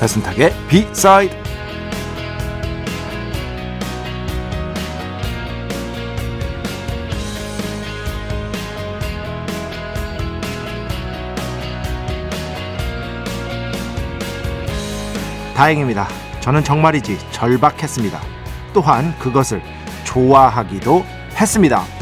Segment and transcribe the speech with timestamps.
[0.00, 1.36] 배순탁의 비사이드
[15.54, 16.08] 다행입니다.
[16.40, 18.18] 저는 정말이지 절박했습니다.
[18.72, 19.60] 또한 그것을
[20.04, 21.04] 좋아하기도
[21.38, 21.99] 했습니다.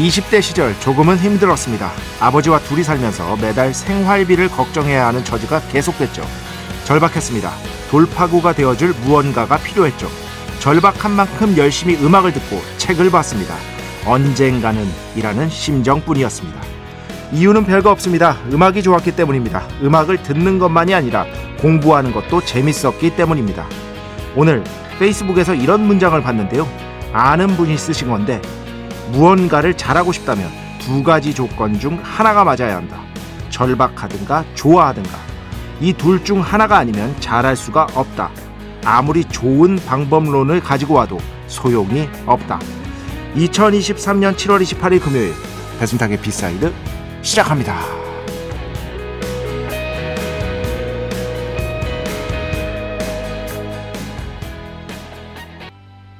[0.00, 1.90] 20대 시절 조금은 힘들었습니다.
[2.20, 6.22] 아버지와 둘이 살면서 매달 생활비를 걱정해야 하는 처지가 계속됐죠.
[6.84, 7.50] 절박했습니다.
[7.90, 10.08] 돌파구가 되어줄 무언가가 필요했죠.
[10.60, 13.54] 절박한 만큼 열심히 음악을 듣고 책을 봤습니다.
[14.06, 16.60] 언젠가는 이라는 심정뿐이었습니다.
[17.32, 18.38] 이유는 별거 없습니다.
[18.50, 19.62] 음악이 좋았기 때문입니다.
[19.82, 21.26] 음악을 듣는 것만이 아니라
[21.60, 23.66] 공부하는 것도 재밌었기 때문입니다.
[24.34, 24.64] 오늘
[24.98, 26.66] 페이스북에서 이런 문장을 봤는데요.
[27.12, 28.40] 아는 분이 쓰신 건데
[29.12, 33.00] 무언가를 잘하고 싶다면 두 가지 조건 중 하나가 맞아야 한다.
[33.50, 35.18] 절박하든가 좋아하든가.
[35.80, 38.30] 이 둘 중 하나가 아니면 잘할 수가 없다.
[38.84, 41.18] 아무리 좋은 방법론을 가지고 와도
[41.48, 42.58] 소용이 없다.
[43.36, 45.34] 2023년 7월 28일 금요일
[45.78, 46.72] 배순탁의 B side
[47.22, 47.78] 시작합니다.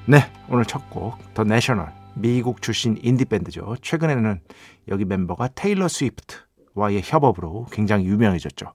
[0.07, 3.77] 네, 오늘 첫 곡 The National 미국 출신 인디 밴드죠.
[3.83, 4.41] 최근에는
[4.89, 6.37] 여기 멤버가 테일러 스위프트
[6.75, 8.73] 와의 협업으로 굉장히 유명해졌죠.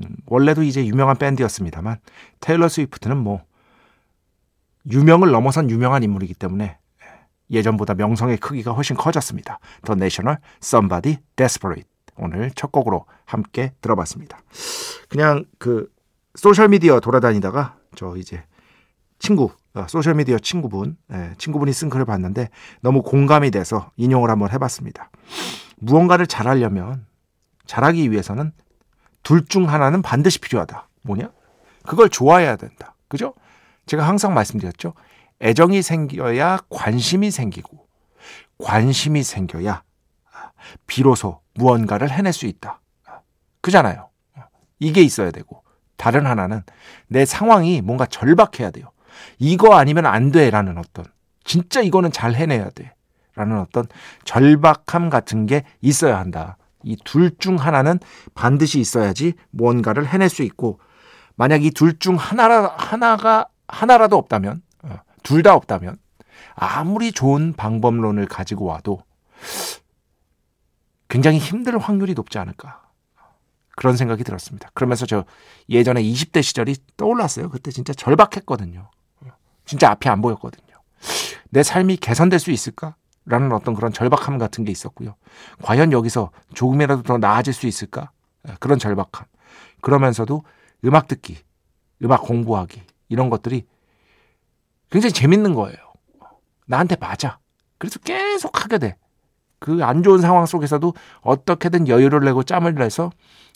[0.00, 1.98] 음, 원래도 이제 유명한 밴드였습니다만
[2.40, 3.42] 테일러 스위프트는 뭐
[4.90, 6.78] 유명을 넘어선 유명한 인물이기 때문에
[7.50, 9.58] 예전보다 명성의 크기가 훨씬 커졌습니다.
[9.84, 14.38] The National Somebody Desperate 오늘 첫 곡으로 함께 들어봤습니다.
[15.08, 15.90] 그냥 그
[16.34, 18.44] 소셜 미디어 돌아다니다가 저 이제
[19.18, 22.48] 친구 어, 소셜미디어 친구분, 예, 친구분이 쓴 글을 봤는데
[22.80, 25.10] 너무 공감이 돼서 인용을 한번 해봤습니다.
[25.76, 27.06] 무언가를 잘하려면
[27.66, 28.52] 잘하기 위해서는
[29.22, 30.88] 둘 중 하나는 반드시 필요하다.
[31.02, 31.30] 뭐냐?
[31.84, 32.94] 그걸 좋아해야 된다.
[33.08, 33.34] 그죠?
[33.86, 34.94] 제가 항상 말씀드렸죠.
[35.42, 37.86] 애정이 생겨야 관심이 생기고
[38.58, 39.82] 관심이 생겨야
[40.86, 42.80] 비로소 무언가를 해낼 수 있다.
[43.60, 44.08] 그잖아요.
[44.78, 45.62] 이게 있어야 되고
[45.96, 46.62] 다른 하나는
[47.06, 48.90] 내 상황이 뭔가 절박해야 돼요.
[49.38, 51.04] 이거 아니면 안 돼라는 어떤
[51.44, 53.86] 진짜 이거는 잘 해내야 돼라는 어떤
[54.24, 56.56] 절박함 같은 게 있어야 한다.
[56.84, 57.98] 이 둘 중 하나는
[58.34, 60.78] 반드시 있어야지 무언가를 해낼 수 있고
[61.36, 65.96] 만약 이 둘 중 하나라 하나가 하나라도 없다면 어, 둘다 없다면
[66.54, 69.02] 아무리 좋은 방법론을 가지고 와도
[71.08, 72.82] 굉장히 힘들 확률이 높지 않을까.
[73.76, 74.70] 그런 생각이 들었습니다.
[74.74, 75.24] 그러면서 저
[75.70, 77.48] 예전에 20대 시절이 떠올랐어요.
[77.48, 78.90] 그때 진짜 절박했거든요.
[79.68, 80.66] 진짜 앞이 안 보였거든요.
[81.50, 82.96] 내 삶이 개선될 수 있을까?
[83.26, 85.14] 라는 어떤 그런 절박함 같은 게 있었고요.
[85.62, 88.10] 과연 여기서 조금이라도 더 나아질 수 있을까?
[88.48, 89.26] 예, 그런 절박함.
[89.82, 90.42] 그러면서도
[90.86, 91.36] 음악 듣기,
[92.02, 93.66] 음악 공부하기, 이런 것들이
[94.90, 95.76] 굉장히 재밌는 거예요.
[96.66, 97.38] 나한테 맞아.
[97.76, 98.96] 그래서 계속 하게 돼.
[99.58, 103.10] 그 안 좋은 상황 속에서도 어떻게든 여유를 내고 짬을 내서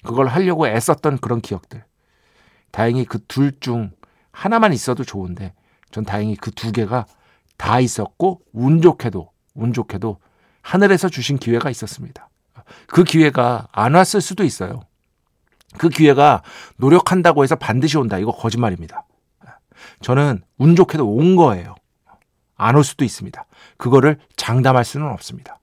[0.05, 1.83] 그걸 하려고 애썼던 그런 기억들.
[2.71, 3.93] 다행히 그 둘 중
[4.33, 5.55] 하나만 있어도 좋은데
[5.93, 7.07] 전 다행히 그 두 개가
[7.57, 10.19] 다 있었고 운 좋게도 운 좋게도
[10.63, 12.29] 하늘에서 주신 기회가 있었습니다.
[12.89, 14.81] 그 기회가 안 왔을 수도 있어요.
[15.79, 16.43] 그 기회가
[16.77, 18.19] 노력한다고 해서 반드시 온다.
[18.19, 19.07] 이거 거짓말입니다.
[20.01, 21.75] 저는 운 좋게도 온 거예요.
[22.57, 23.45] 안 올 수도 있습니다.
[23.77, 25.59] 그거를 장담할 수는 없습니다.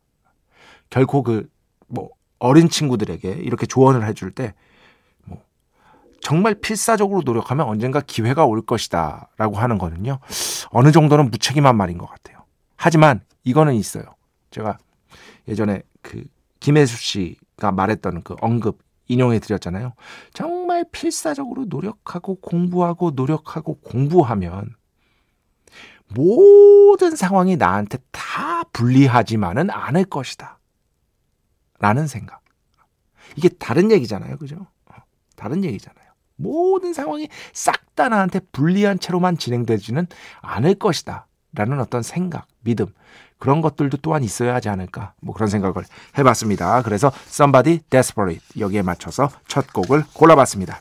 [0.89, 1.49] 결코 그,
[1.87, 2.09] 뭐,
[2.39, 4.53] 어린 친구들에게 이렇게 조언을 해줄 때
[6.29, 10.19] 정말 필사적으로 노력하면 언젠가 기회가 올 것이다 라고 하는 거는요.
[10.69, 12.45] 어느 정도는 무책임한 말인 것 같아요.
[12.75, 14.03] 하지만 이거는 있어요.
[14.51, 14.77] 제가
[15.47, 16.23] 예전에 그
[16.59, 18.77] 김혜수 씨 씨가 말했던 그 언급
[19.07, 19.93] 인용해 드렸잖아요.
[20.31, 24.75] 정말 필사적으로 노력하고 공부하고 노력하고 공부하면
[26.09, 30.59] 모든 상황이 나한테 다 불리하지만은 않을 것이다.
[31.79, 32.43] 라는 생각.
[33.35, 34.37] 이게 다른 얘기잖아요.
[34.37, 34.67] 그죠?
[34.85, 34.93] 어,
[35.35, 35.98] 다른 얘기잖아요.
[36.39, 40.07] 모든 상황이 싹 다 나한테 불리한 채로만 진행되지는
[40.39, 41.27] 않을 것이다.
[41.53, 42.85] 라는 어떤 생각, 믿음.
[43.37, 45.13] 그런 것들도 또한 있어야 하지 않을까.
[45.21, 45.83] 뭐 그런 생각을
[46.17, 46.81] 해봤습니다.
[46.83, 50.79] 그래서 Somebody Desperate 여기에 맞춰서 첫 곡을 골라봤습니다.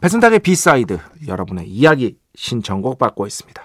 [0.00, 3.62] 배순탁의 B side 여러분의 이야기 신청곡 받고 있습니다.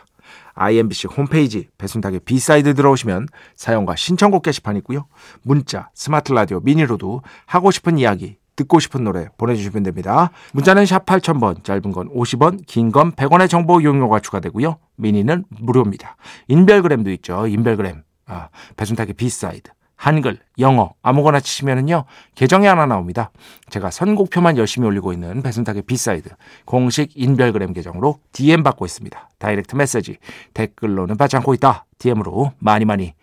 [0.56, 5.08] IMBC 홈페이지 배순탁의 B side 들어오시면 사연과 신청곡 게시판 있고요.
[5.44, 10.32] 문자, 스마트 라디오, 미니로도 하고 싶은 이야기, 듣고 싶은 노래 보내주시면 됩니다.
[10.54, 14.78] 문자는 샵 8000번, 짧은 건 50원, 긴 건 100원의 정보 이용료가 추가되고요.
[14.96, 16.16] 미니는 무료입니다.
[16.48, 17.48] 인별그램도 있죠.
[17.48, 18.04] 인별그램.
[18.28, 19.72] 아, 배순탁의 B side.
[19.98, 22.04] 한글, 영어 아무거나 치시면은요
[22.36, 23.32] 계정이 하나 나옵니다.
[23.70, 26.30] 제가 선곡표만 열심히 올리고 있는 배순탁의 B side
[26.66, 29.30] 공식 인별그램 계정으로 DM 받고 있습니다.
[29.40, 30.18] direct message
[30.54, 31.86] 댓글로는 받지 않고 있다.
[31.98, 33.14] DM으로 많이 많이 뭐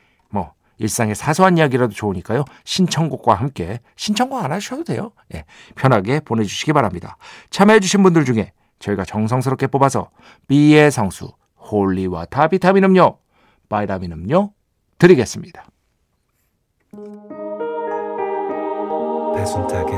[0.83, 5.13] 일상의 사소한 이야기라도 좋으니까요 신청곡과 함께 신청곡 안 하셔도 돼요.
[5.33, 5.45] 예,
[5.77, 7.17] 편하게 보내주시기 바랍니다.
[7.51, 10.11] 참여해주신 분들 중에 저희가 정성스럽게 뽑아서
[10.49, 11.33] B의 성수
[11.71, 13.19] holy water 비타민 음료
[13.69, 14.51] 바이타민 음료
[14.99, 15.65] 드리겠습니다.
[19.37, 19.95] 배순탁의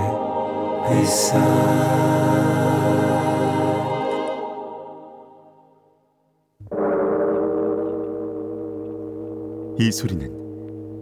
[0.91, 1.39] 회사
[9.79, 10.44] 이 소리는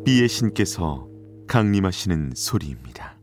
[0.05, 1.09] B의 신께서
[1.49, 3.17] 강림하시는 소리입니다.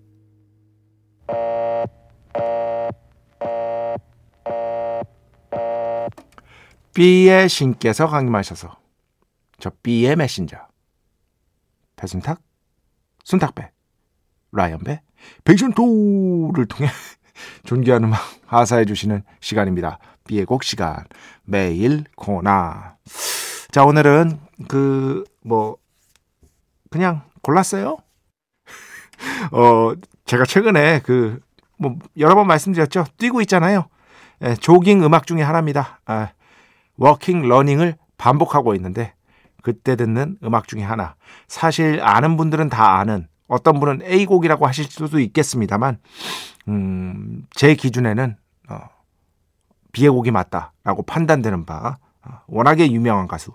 [6.93, 8.77] B의 신께서 강림하셔서
[9.59, 10.57] 저 B의 메신저
[11.95, 12.41] 배순탁,
[13.23, 13.71] 순탁배,
[14.51, 15.01] 라이언배,
[15.43, 16.89] 백션토를 통해
[17.65, 19.99] 존귀한 음악 하사해 주시는 시간입니다.
[20.25, 21.03] B의 곡 시간
[21.43, 22.97] 매일 코나
[23.71, 25.77] 자 오늘은 그 뭐
[26.89, 27.97] 그냥 골랐어요.
[29.51, 29.93] 어
[30.25, 31.41] 제가 최근에 그
[31.79, 33.05] 뭐 여러 번 말씀드렸죠.
[33.17, 33.85] 뛰고 있잖아요.
[34.43, 36.01] 예, 조깅 음악 중에 하나입니다.
[36.05, 36.29] 아,
[36.97, 39.13] walking 러닝을 반복하고 있는데
[39.63, 41.15] 그때 듣는 음악 중에 하나.
[41.47, 45.99] 사실 아는 분들은 다 아는 어떤 분은 A곡이라고 하실 수도 있겠습니다만
[46.67, 48.35] 음, 제 기준에는
[48.69, 48.79] 어,
[49.93, 53.53] B의 곡이 맞다라고 판단되는 바 어, 워낙에 유명한 가수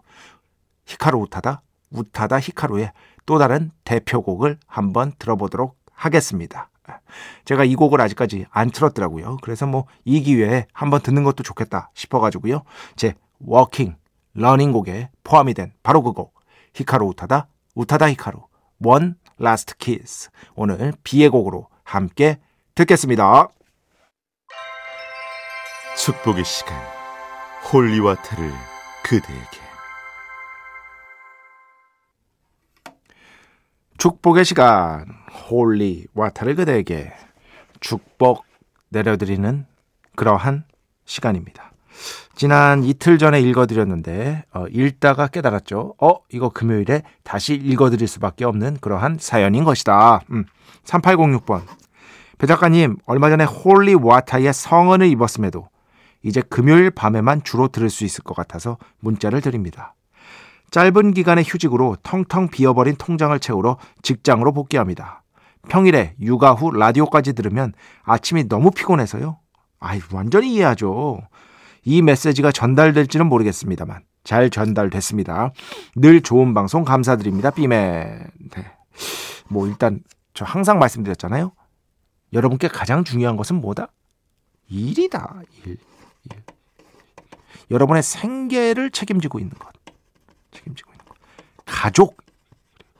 [0.86, 2.90] 히카루 우타다 우타다 히카루의
[3.26, 6.68] 또 다른 대표곡을 한번 들어보도록 하겠습니다.
[7.44, 9.38] 제가 이 곡을 아직까지 안 틀었더라고요.
[9.42, 12.62] 그래서 뭐 이 기회에 한번 듣는 것도 좋겠다 싶어가지고요.
[12.96, 13.96] 제 walking,
[14.34, 16.34] 러닝 곡에 포함이 된 바로 그 곡.
[16.74, 18.38] 히카루 우타다, 우타다 히카루.
[18.80, 20.28] One Last Kiss.
[20.54, 22.38] 오늘 B의 곡으로 함께
[22.74, 23.48] 듣겠습니다.
[25.96, 26.76] 축복의 시간.
[27.72, 28.52] Holy water를
[29.04, 29.63] 그대에게.
[33.98, 35.06] 축복의 시간.
[35.48, 37.12] Holy water를 그대에게
[37.80, 38.44] 축복
[38.90, 39.66] 내려드리는
[40.16, 40.64] 그러한
[41.04, 41.72] 시간입니다.
[42.34, 45.94] 지난 이틀 전에 읽어드렸는데 어, 읽다가 깨달았죠.
[46.00, 50.20] 어 이거 금요일에 다시 읽어드릴 수밖에 없는 그러한 사연인 것이다.
[50.30, 50.44] 음,
[50.84, 51.62] 3806번
[52.38, 55.68] 배 작가님 얼마 전에 holy water의 성언을 입었음에도
[56.22, 59.93] 이제 금요일 밤에만 주로 들을 수 있을 것 같아서 문자를 드립니다.
[60.74, 65.22] 짧은 기간의 휴직으로 텅텅 비어버린 통장을 채우러 직장으로 복귀합니다.
[65.68, 69.38] 평일에 육아 후 라디오까지 들으면 아침이 너무 피곤해서요.
[69.78, 71.20] 아이, 완전히 이해하죠.
[71.84, 75.52] 이 메시지가 전달될지는 모르겠습니다만 잘 전달됐습니다.
[75.94, 77.50] 늘 좋은 방송 감사드립니다.
[77.50, 78.32] 삐맨.
[78.50, 78.64] 네.
[79.46, 80.00] 뭐 일단
[80.32, 81.52] 저 항상 말씀드렸잖아요.
[82.32, 83.92] 여러분께 가장 중요한 것은 뭐다?
[84.66, 85.40] 일이다.
[85.66, 85.78] 일.
[86.32, 86.42] 일.
[87.70, 89.73] 여러분의 생계를 책임지고 있는 것.
[91.74, 92.16] 가족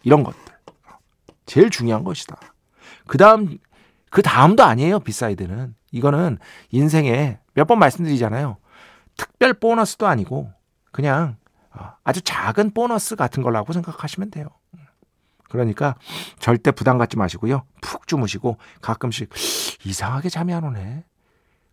[0.02, 0.40] 이런 것들.
[1.46, 2.36] 제일 중요한 것이다.
[3.06, 3.56] 그 다음
[4.10, 4.98] 그 다음도 아니에요.
[5.00, 5.76] B side는.
[5.92, 6.38] 이거는
[6.70, 8.56] 인생에 몇 번 말씀드리잖아요.
[9.16, 10.50] 특별 보너스도 아니고
[10.90, 11.36] 그냥
[11.70, 14.48] 어, 아주 작은 보너스 같은 걸라고 생각하시면 돼요.
[15.48, 15.94] 그러니까
[16.40, 17.62] 절대 부담 갖지 마시고요.
[17.80, 19.30] 푹 주무시고 가끔씩
[19.84, 21.04] 이상하게 잠이 안 오네.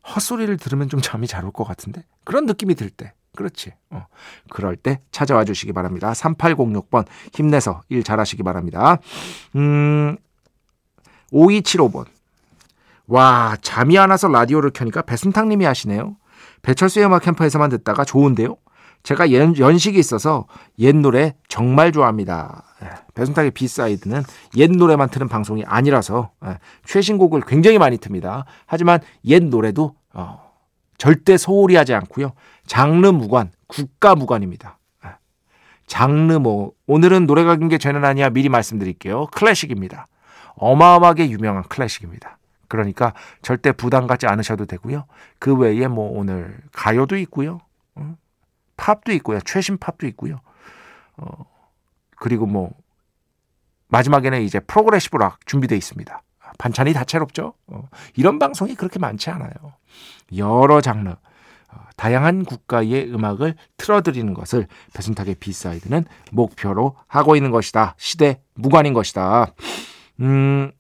[0.08, 3.14] 헛소리를 들으면 좀 잠이 잘 올 것 같은데 그런 느낌이 들 때.
[3.36, 3.74] 그렇지.
[3.90, 4.06] 어.
[4.50, 6.12] 그럴 때 찾아와 주시기 바랍니다.
[6.12, 8.98] 3806번 힘내서 일 잘하시기 바랍니다.
[9.56, 10.18] 음,
[11.32, 12.06] 5275번.
[13.08, 16.16] 와, 잠이 안 와서 라디오를 켜니까 배순탁 님이 하시네요.
[16.62, 18.58] 배철수의 음악 캠프에서만 듣다가 좋은데요.
[19.04, 20.46] 제가 연, 연식이 있어서
[20.80, 22.64] 옛 노래 정말 좋아합니다.
[22.84, 24.24] 예, 배순탁의 B side는
[24.58, 28.46] 옛 노래만 트는 방송이 아니라서 예, 최신 곡을 굉장히 많이 틉니다.
[28.68, 30.51] 하지만 옛 노래도 어,
[31.02, 32.34] 절대 소홀히 하지 않고요.
[32.68, 34.78] 장르 무관, 국가 무관입니다.
[35.04, 35.10] 예,
[35.88, 39.26] 장르 뭐 오늘은 노래가 긴 게 죄는 아니야 미리 말씀드릴게요.
[39.32, 40.06] 클래식입니다.
[40.58, 42.38] 어마어마하게 유명한 클래식입니다.
[42.68, 45.06] 그러니까 절대 부담 갖지 않으셔도 되고요.
[45.40, 47.62] 그 외에 뭐 오늘 가요도 있고요.
[47.96, 48.16] 어?
[48.78, 49.40] 팝도 있고요.
[49.44, 50.40] 최신 팝도 있고요.
[51.18, 51.46] 어,
[52.18, 52.74] 그리고 뭐
[53.88, 56.22] 마지막에는 이제 progressive rock 준비되어 있습니다.
[56.62, 57.56] 반찬이 다채롭죠.
[57.68, 59.52] 어, 이런 방송이 그렇게 많지 않아요.
[60.38, 67.96] 여러 장르, 어, 다양한 국가의 음악을 틀어드리는 것을 배순탁의 B side는 목표로 하고 있는 것이다.
[67.98, 69.48] 시대 무관인 것이다.
[70.20, 70.72] 음,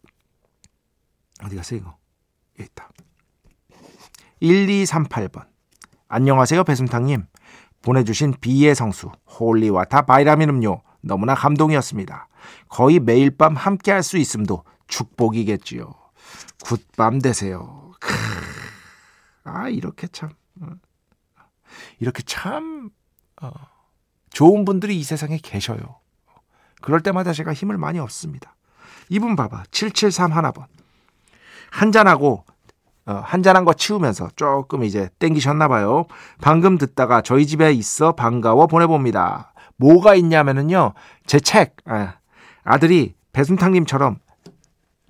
[1.43, 1.95] 어디 갔어 이거?
[2.59, 2.87] 여기 있다.
[4.39, 5.47] 1238번.
[6.09, 7.25] 안녕하세요 배순탁님.
[7.81, 9.09] 보내주신 B의 성수
[9.39, 12.27] holy water vitamin 음료 너무나 감동이었습니다.
[12.69, 15.91] 거의 매일 밤 함께 할 수 있음도 축복이겠지요.
[16.63, 17.91] 굿밤 되세요.
[17.99, 18.13] 크.
[19.43, 20.29] 아 이렇게 참
[20.61, 20.67] 어.
[21.99, 22.91] 이렇게 참
[23.41, 23.49] 어,
[24.29, 25.79] 좋은 분들이 이 세상에 계셔요.
[26.81, 28.55] 그럴 때마다 제가 힘을 많이 얻습니다.
[29.09, 30.65] 이분 봐봐 773 하나번
[31.71, 32.43] 한잔하고
[33.07, 36.05] 어, 한잔한 거 치우면서 조금 이제 땡기셨나 봐요.
[36.39, 39.53] 방금 듣다가 저희 집에 있어 반가워 보내봅니다.
[39.77, 40.93] 뭐가 있냐면은요.
[41.25, 41.77] 제 책.
[41.85, 42.17] 아,
[42.63, 44.19] 아들이 배순탁님처럼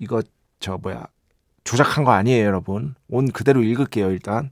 [0.02, 0.20] 이거
[0.58, 1.06] 저 뭐야
[1.64, 2.94] 조작한 거 아니에요 여러분.
[3.08, 4.50] 온 그대로 읽을게요 일단.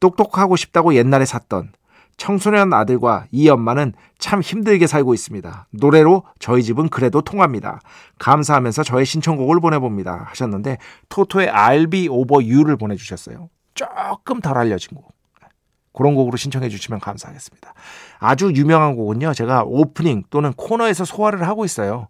[0.00, 1.72] 똑똑하고 싶다고 옛날에 샀던
[2.16, 5.68] 청소년 아들과 이 엄마는 참 힘들게 살고 있습니다.
[5.70, 7.80] 노래로 저희 집은 그래도 통합니다.
[8.18, 10.26] 감사하면서 저의 신청곡을 보내봅니다.
[10.28, 10.78] 하셨는데
[11.08, 13.48] 토토의 I'll be over you를 보내주셨어요.
[13.74, 15.14] 조금 덜 알려진 곡.
[15.92, 17.72] 그런 곡으로 신청해 주시면 감사하겠습니다.
[18.18, 19.32] 아주 유명한 곡은요.
[19.34, 22.08] 제가 오프닝 또는 코너에서 소화를 하고 있어요.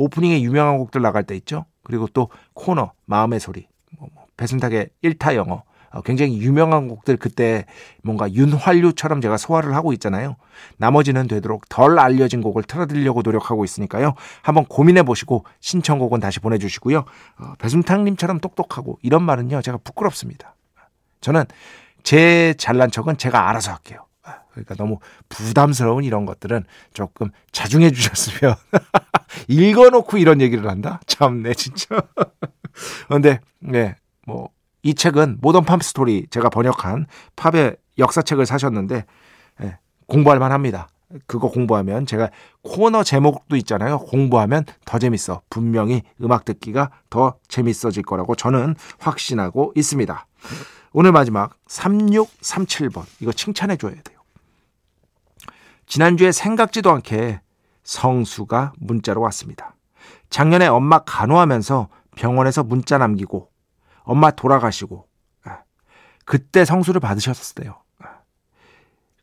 [0.00, 0.04] 예.
[0.04, 1.66] 오프닝에 유명한 곡들 나갈 때 있죠.
[1.82, 3.66] 그리고 또 코너 마음의 소리
[3.98, 7.66] 뭐, 뭐 배순탁의 1타 영어 어, 굉장히 유명한 곡들 그때
[8.02, 10.36] 뭔가 윤활유처럼 제가 소화를 하고 있잖아요.
[10.76, 14.14] 나머지는 되도록 덜 알려진 곡을 틀어드리려고 노력하고 있으니까요.
[14.42, 16.98] 한번 고민해 보시고 신청곡은 다시 보내주시고요.
[16.98, 19.62] 어, 배순탁님처럼 똑똑하고 이런 말은요.
[19.62, 20.54] 제가 부끄럽습니다.
[21.20, 21.44] 저는
[22.02, 24.06] 제 잘난 척은 제가 알아서 할게요.
[24.22, 26.64] 아, 그러니까 너무 부담스러운 이런 것들은
[26.94, 28.54] 조금 자중해 주셨으면
[29.48, 31.00] 읽어놓고 이런 얘기를 한다?
[31.06, 32.02] 참네 진짜.
[33.08, 33.96] 근데 네,
[34.26, 34.50] 뭐
[34.82, 37.06] 이 책은 모던 팜 스토리 제가 번역한
[37.36, 39.04] 팝의 역사책을 사셨는데
[39.62, 40.88] 예, 공부할 만합니다.
[41.26, 42.30] 그거 공부하면 제가
[42.62, 43.98] 코너 제목도 있잖아요.
[43.98, 45.42] 공부하면 더 재밌어.
[45.50, 50.26] 분명히 음악 듣기가 더 재밌어질 거라고 저는 확신하고 있습니다.
[50.92, 53.04] 오늘 마지막 3637번.
[53.20, 54.20] 이거 칭찬해 줘야 돼요.
[55.86, 57.40] 지난주에 생각지도 않게
[57.82, 59.74] 성수가 문자로 왔습니다.
[60.30, 63.50] 작년에 엄마 간호하면서 병원에서 문자 남기고
[64.02, 65.06] 엄마 돌아가시고
[65.44, 65.62] 아,
[66.24, 67.80] 그때 성수를 받으셨었대요.
[68.00, 68.08] 아,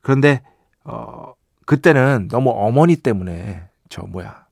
[0.02, 0.42] 그런데
[0.84, 1.34] 어
[1.66, 4.46] 그때는 너무 어머니 때문에 저 뭐야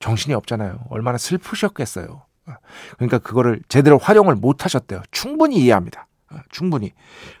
[0.00, 0.80] 정신이 없잖아요.
[0.90, 2.22] 얼마나 슬프셨겠어요.
[2.46, 2.56] 아,
[2.96, 5.02] 그러니까 그거를 제대로 활용을 못 하셨대요.
[5.10, 6.08] 충분히 이해합니다.
[6.50, 6.92] 충분히.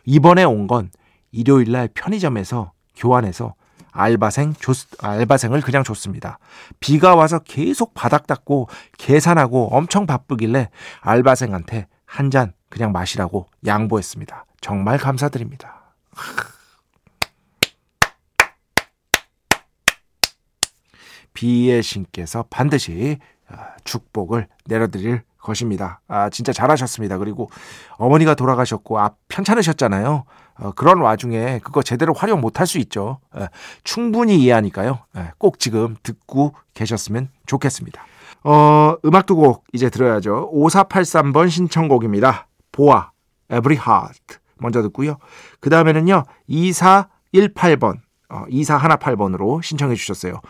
[0.04, 0.90] 이번에 온 건
[1.32, 3.54] 일요일 날 편의점에서 교환해서
[3.94, 6.38] 알바생 줬, 알바생을 그냥 줬습니다.
[6.80, 10.68] 비가 와서 계속 바닥 닦고 계산하고 엄청 바쁘길래
[11.00, 14.46] 알바생한테 한 잔 그냥 마시라고 양보했습니다.
[14.60, 15.94] 정말 감사드립니다.
[21.32, 26.00] 비의 신께서 반드시 아, 축복을 내려드릴 것입니다.
[26.08, 27.18] 아, 진짜 잘하셨습니다.
[27.18, 27.50] 그리고
[27.98, 30.24] 어머니가 돌아가셨고, 아, 편찮으셨잖아요.
[30.58, 33.18] 어, 그런 와중에 그거 제대로 활용 못할 수 있죠.
[33.36, 33.48] 에,
[33.82, 34.98] 충분히 이해하니까요.
[35.16, 38.04] 에, 꼭 지금 듣고 계셨으면 좋겠습니다.
[38.44, 40.50] 어, 음악 두 곡 이제 들어야죠.
[40.52, 42.46] 5483번 신청곡입니다.
[42.72, 43.10] 보아,
[43.50, 45.16] Every Heart 먼저 듣고요.
[45.60, 46.24] 그 다음에는요.
[46.48, 50.40] 2418번, 어, 2418번으로 신청해 주셨어요.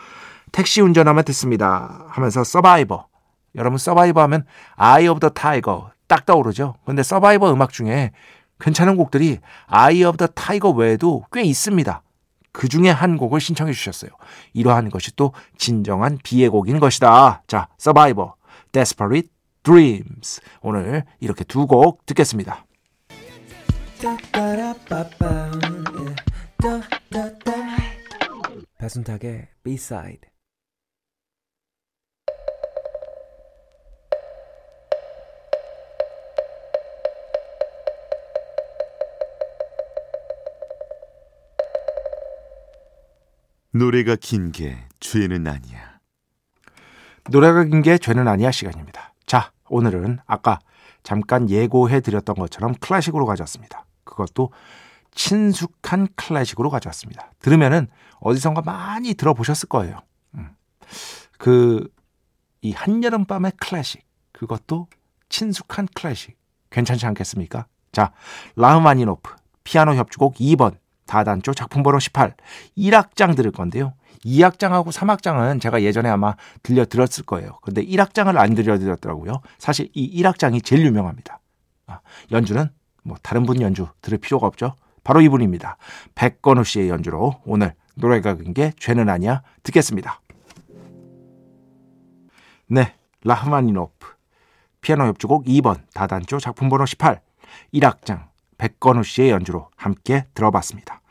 [0.51, 2.05] 택시 운전하면 듣습니다.
[2.09, 3.07] 하면서 Survivor.
[3.55, 4.45] 여러분 Survivor 하면
[4.75, 6.75] Eye of the Tiger 딱 떠오르죠.
[6.85, 8.11] 근데 Survivor 음악 중에
[8.59, 12.01] 괜찮은 곡들이 Eye of the Tiger 외에도 꽤 있습니다.
[12.51, 14.11] 그 중에 한 곡을 신청해 주셨어요.
[14.53, 17.43] 이러한 것이 또 진정한 비의 곡인 것이다.
[17.47, 18.35] 자, Survivor,
[18.71, 19.29] Desperate
[19.63, 20.39] Dreams.
[20.61, 22.65] 오늘 이렇게 두 곡 듣겠습니다.
[28.77, 30.21] 배순탁의 B-side
[43.75, 45.99] 노래가 긴 게 죄는 아니야.
[47.29, 49.13] 노래가 긴 게 죄는 아니야 시간입니다.
[49.25, 50.59] 자, 오늘은 아까
[51.03, 53.85] 잠깐 예고해 드렸던 것처럼 클래식으로 가져왔습니다.
[54.05, 54.53] 그것도
[55.11, 57.31] 친숙한 클래식으로 가져왔습니다.
[57.39, 57.87] 들으면은
[58.21, 59.99] 어디선가 많이 들어보셨을 거예요.
[60.35, 60.55] 음.
[61.37, 61.85] 그,
[62.61, 64.05] 이 한여름 밤의 클래식.
[64.31, 64.87] 그것도
[65.27, 66.37] 친숙한 클래식.
[66.69, 67.67] 괜찮지 않겠습니까?
[67.91, 68.13] 자,
[68.55, 72.35] 라흐마니노프, 피아노 협주곡 2번, 다단조 작품번호 18,
[72.77, 73.93] 1악장 들을 건데요.
[74.25, 77.59] 2악장하고 3악장은 제가 예전에 아마 들려드렸을 거예요.
[77.61, 79.41] 근데 1악장을 안 들려 드렸더라고요.
[79.59, 81.39] 사실 이 1악장이 제일 유명합니다.
[81.87, 81.99] 아,
[82.31, 82.67] 연주는
[83.03, 84.73] 뭐 다른 분 연주 들을 필요가 없죠.
[85.03, 85.77] 바로 이분입니다.
[86.15, 90.19] 백건우 씨의 연주로 오늘 노래가 긴게 죄는 아니야 듣겠습니다.
[92.67, 94.07] 네, 라흐마니노프
[94.81, 97.21] 피아노 협주곡 2번 다단조 작품번호 18
[97.73, 101.01] 1악장 백건우 씨의 연주로 함께 들어봤습니다.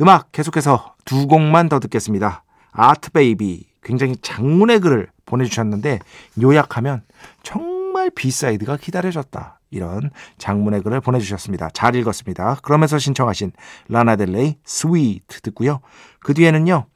[0.00, 2.44] 음악 계속해서 두 곡만 더 듣겠습니다.
[2.72, 5.98] 아트 베이비 굉장히 장문의 글을 보내주셨는데
[6.42, 7.02] 요약하면
[7.42, 9.60] 정말 B-side가 기다려졌다.
[9.70, 11.70] 이런 장문의 글을 보내주셨습니다.
[11.70, 12.56] 잘 읽었습니다.
[12.62, 13.52] 그러면서 신청하신
[13.88, 15.80] 라나델레이 Sweet 듣고요.
[16.20, 16.86] 그 뒤에는요.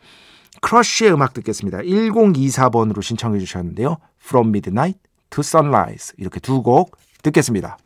[0.60, 1.78] 크러쉬의 음악 듣겠습니다.
[1.78, 3.96] 1024번으로 신청해 주셨는데요.
[4.22, 7.78] From Midnight to Sunrise 이렇게 두 곡 듣겠습니다.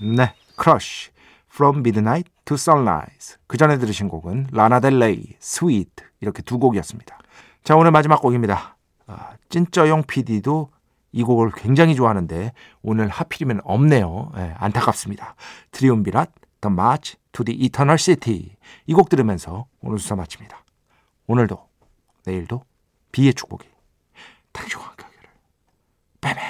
[0.00, 1.10] 네, 크러쉬
[1.54, 7.18] From Midnight to Sunrise 그 전에 들으신 곡은 라나델레이 Sweet 이렇게 두 곡이었습니다.
[7.62, 8.76] 자 오늘 마지막 곡입니다.
[9.06, 10.70] 아, 찐쩌용 PD도
[11.12, 14.32] 이 곡을 굉장히 좋아하는데 오늘 하필이면 없네요.
[14.34, 15.36] 네, 안타깝습니다.
[15.70, 16.28] Triumvirat
[16.60, 18.56] The March to the Eternal City
[18.86, 20.64] 이 곡 들으면서 오늘 수사 마칩니다.
[21.26, 21.68] 오늘도
[22.26, 22.64] 내일도
[23.12, 23.68] 비의 축복이
[24.52, 25.28] 당신과 함께 하기를.
[26.20, 26.40] 빼매